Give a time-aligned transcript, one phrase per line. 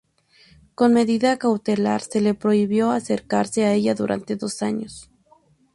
[0.73, 5.11] Como medida cautelar, se le prohibió acercarse a ella durante dos años.